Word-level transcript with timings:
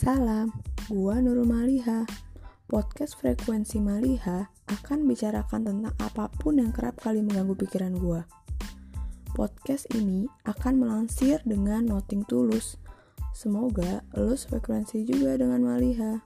Salam, 0.00 0.48
gua 0.88 1.20
Nurul 1.20 1.44
Maliha. 1.44 2.08
Podcast 2.64 3.20
Frekuensi 3.20 3.84
Maliha 3.84 4.48
akan 4.72 5.04
bicarakan 5.04 5.60
tentang 5.60 5.92
apa 6.00 6.32
pun 6.40 6.56
yang 6.56 6.72
kerap 6.72 6.96
kali 7.04 7.20
mengganggu 7.20 7.52
pikiran 7.52 7.92
gua. 8.00 8.24
Podcast 9.36 9.84
ini 9.92 10.24
akan 10.48 10.80
melansir 10.80 11.44
dengan 11.44 11.84
noting 11.84 12.24
tulus. 12.24 12.80
Semoga 13.36 14.00
lo 14.16 14.32
frekuensi 14.32 15.04
juga 15.04 15.36
dengan 15.36 15.68
Maliha. 15.68 16.24